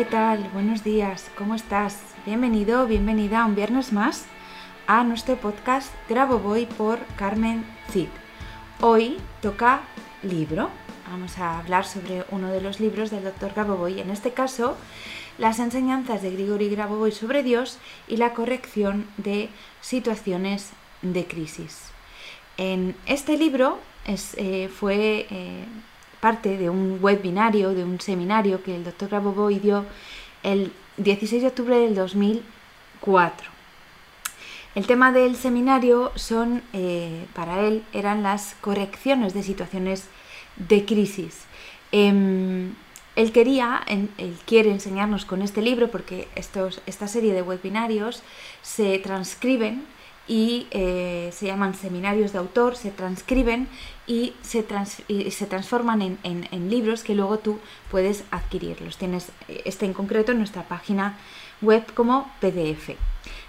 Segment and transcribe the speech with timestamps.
[0.00, 0.48] ¿Qué tal?
[0.54, 1.98] Buenos días, ¿cómo estás?
[2.24, 4.24] Bienvenido, bienvenida un viernes más
[4.86, 8.08] a nuestro podcast Grabo Voy por Carmen Cid.
[8.80, 9.82] Hoy toca
[10.22, 10.70] libro.
[11.10, 14.78] Vamos a hablar sobre uno de los libros del doctor Grabovoi, en este caso
[15.36, 19.50] las enseñanzas de Grigori Grabovoi sobre Dios y la corrección de
[19.82, 20.70] situaciones
[21.02, 21.90] de crisis.
[22.56, 25.66] En este libro eh, fue eh,
[26.20, 29.84] parte de un webinario, de un seminario que el doctor Grabovoi dio
[30.42, 33.50] el 16 de octubre del 2004.
[34.74, 40.04] El tema del seminario son, eh, para él, eran las correcciones de situaciones
[40.56, 41.44] de crisis.
[41.90, 42.74] Em,
[43.16, 44.08] él quería, él
[44.46, 48.22] quiere enseñarnos con este libro, porque estos, esta serie de webinarios
[48.62, 49.84] se transcriben
[50.30, 53.66] y eh, se llaman seminarios de autor, se transcriben
[54.06, 54.64] y se,
[55.28, 57.58] se transforman en, en, libros que luego tú
[57.90, 58.96] puedes adquirirlos.
[58.96, 59.32] Tienes
[59.64, 61.18] este en concreto en nuestra página
[61.60, 62.90] web como PDF.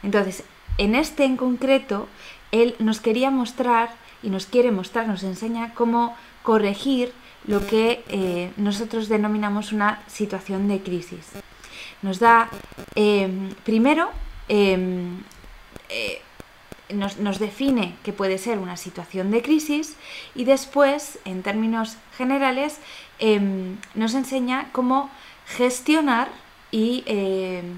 [0.01, 0.43] Entonces,
[0.79, 2.07] en este en concreto,
[2.51, 3.91] él nos quería mostrar
[4.23, 7.13] y nos quiere mostrar, nos enseña cómo corregir
[7.45, 11.29] lo que eh, nosotros denominamos una situación de crisis.
[12.01, 12.49] Nos da,
[12.95, 14.09] em, primero,
[16.93, 19.95] nos, define qué puede ser una situación de crisis
[20.35, 22.79] y después, en términos generales,
[23.19, 25.09] em, nos enseña cómo
[25.45, 26.29] gestionar
[26.71, 27.77] y, em,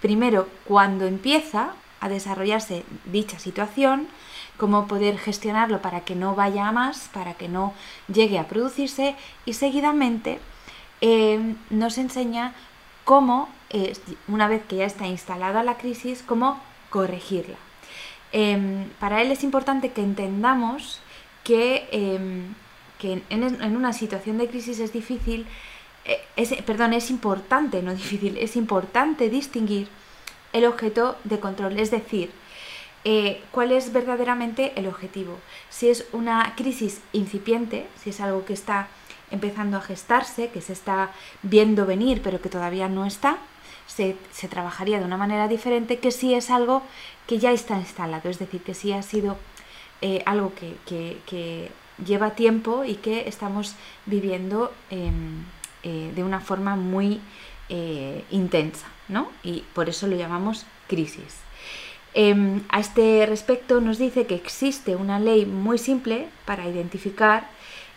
[0.00, 4.08] primero, cuando empieza a desarrollarse dicha situación,
[4.56, 7.74] cómo poder gestionarlo para que no vaya a más, para que no
[8.12, 10.40] llegue a producirse y seguidamente
[11.00, 12.54] em, nos enseña
[13.04, 13.92] cómo, eh,
[14.28, 17.56] una vez que ya está instalada la crisis, cómo corregirla.
[18.32, 21.00] Em, para él es importante que entendamos
[21.44, 22.54] que, em,
[23.30, 25.46] en, una situación de crisis es difícil,
[26.04, 29.88] eh, es, perdón, es importante, no difícil, es importante distinguir
[30.52, 32.30] el objeto de control, es decir,
[33.04, 35.38] eh, cuál es verdaderamente el objetivo.
[35.70, 38.88] Si es una crisis incipiente, si es algo que está
[39.30, 41.10] empezando a gestarse, que se está
[41.42, 43.38] viendo venir pero que todavía no está,
[43.86, 44.16] se,
[44.48, 46.82] trabajaría de una manera diferente que si es algo
[47.26, 49.36] que ya está instalado, es decir, que si ha sido
[50.00, 51.70] eh, algo que,
[52.04, 53.76] lleva tiempo y que estamos
[54.06, 55.44] viviendo em,
[55.84, 57.20] eh, de una forma muy
[57.68, 59.30] eh, intensa, ¿no?
[59.44, 61.36] Y por eso lo llamamos crisis.
[62.14, 67.48] Em, a este respecto nos dice que existe una ley muy simple para identificar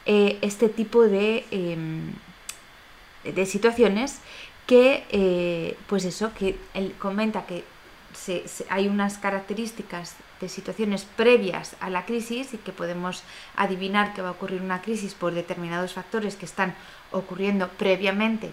[0.05, 2.13] este tipo de, em,
[3.23, 4.19] de situaciones
[4.65, 7.63] que, eh, pues eso, que él comenta que
[8.69, 13.23] hay unas características de situaciones previas a la crisis y que podemos
[13.55, 16.75] adivinar que va a ocurrir una crisis por determinados factores que están
[17.11, 18.51] ocurriendo previamente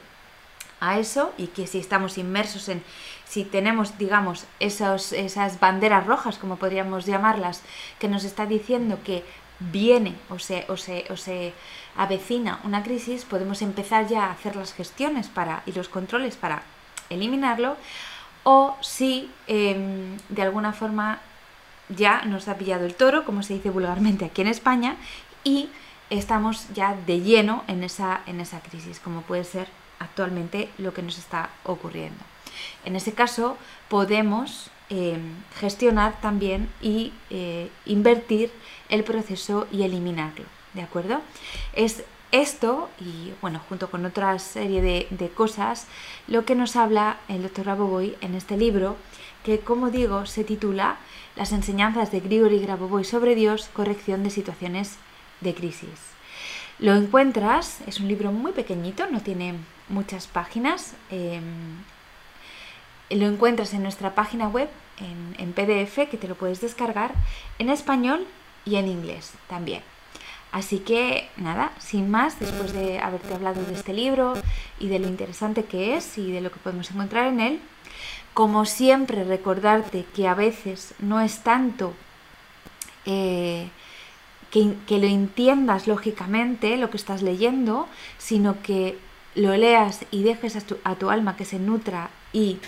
[0.80, 2.82] a eso y que si estamos inmersos en,
[3.24, 7.62] si tenemos, digamos, esos, esas banderas rojas, como podríamos llamarlas,
[8.00, 9.24] que nos está diciendo que
[9.70, 11.52] viene o se, o se, o se
[11.96, 16.62] avecina una crisis, podemos empezar ya a hacer las gestiones para, y los controles para
[17.10, 17.76] eliminarlo,
[18.44, 21.20] o si em, de alguna forma
[21.88, 24.96] ya nos ha pillado el toro, como se dice vulgarmente aquí en España,
[25.44, 25.68] y
[26.10, 29.68] estamos ya de lleno en esa, en esa crisis, como puede ser
[29.98, 32.22] actualmente lo que nos está ocurriendo.
[32.84, 33.56] En ese caso,
[33.88, 38.50] podemos em, gestionar también y eh, invertir
[38.90, 40.44] el proceso y eliminarlo.
[40.74, 41.22] ¿De acuerdo?
[41.72, 45.86] Es Esto, y bueno, junto con otra serie de, cosas,
[46.28, 48.96] lo que nos habla el doctor Grabovoi en este libro,
[49.44, 50.96] que como digo, se titula
[51.36, 54.96] Las enseñanzas de Grigori Grabovoi sobre Dios, corrección de situaciones
[55.42, 56.12] de crisis.
[56.78, 59.54] Lo encuentras, es un libro muy pequeñito, no tiene
[59.88, 60.94] muchas páginas.
[61.10, 61.76] Em,
[63.14, 64.68] lo encuentras en nuestra página web
[65.38, 67.12] en, PDF, que te lo puedes descargar
[67.58, 68.26] en español
[68.64, 69.82] y en inglés también.
[70.52, 74.34] Así que nada, sin más, después de haberte hablado de este libro
[74.78, 77.60] y de lo interesante que es y de lo que podemos encontrar en él,
[78.34, 81.94] como siempre recordarte que a veces no es tanto
[83.06, 83.68] eh,
[84.50, 87.88] que, lo entiendas lógicamente lo que estás leyendo,
[88.18, 88.98] sino que
[89.34, 92.58] lo leas y dejes a tu alma que se nutra y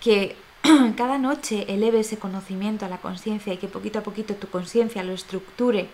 [0.00, 0.36] que
[0.96, 5.02] cada noche eleve ese conocimiento a la conciencia y que poquito a poquito tu conciencia
[5.02, 5.88] lo estructure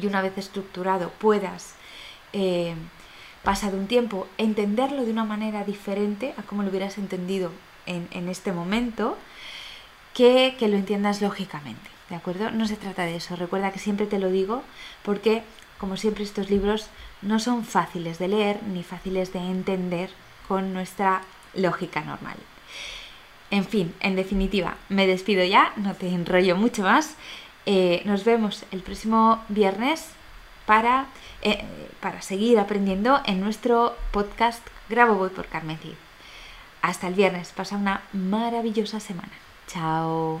[0.00, 1.74] y una vez estructurado puedas,
[2.32, 2.74] eh,
[3.42, 7.50] pasado un tiempo, entenderlo de una manera diferente a como lo hubieras entendido
[7.86, 9.16] en, este momento,
[10.12, 11.88] que, que lo entiendas lógicamente.
[12.10, 12.50] ¿De acuerdo?
[12.50, 13.34] No se trata de eso.
[13.34, 14.62] Recuerda que siempre te lo digo
[15.02, 15.42] porque,
[15.78, 16.88] como siempre, estos libros
[17.22, 20.10] no son fáciles de leer ni fáciles de entender
[20.46, 21.22] con nuestra
[21.54, 22.36] lógica normal.
[23.50, 27.16] En fin, en definitiva, me despido ya, no te enrollo mucho más
[27.70, 30.06] eh, nos vemos el próximo viernes
[30.64, 31.04] para,
[31.42, 31.62] eh,
[32.00, 35.78] para seguir aprendiendo en nuestro podcast Grabo Voy por Carmen.
[36.80, 39.32] Hasta el viernes, pasa una maravillosa semana.
[39.66, 40.40] Chao.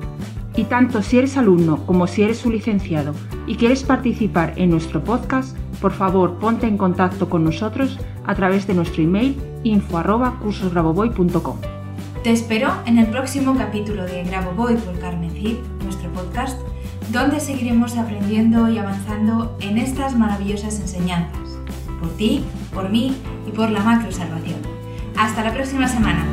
[0.55, 3.13] Y tanto si eres alumno como si eres un licenciado
[3.47, 8.67] y quieres participar en nuestro podcast, por favor ponte en contacto con nosotros a través
[8.67, 11.57] de nuestro email info@cursosgraboboy.com.
[12.23, 16.59] Te espero en el próximo capítulo de Graboboy por Carmen Cid, nuestro podcast,
[17.11, 21.57] donde seguiremos aprendiendo y avanzando en estas maravillosas enseñanzas,
[21.99, 22.43] por ti,
[22.73, 23.15] por mí
[23.47, 24.59] y por la macro salvación.
[25.17, 26.23] Hasta la próxima semana.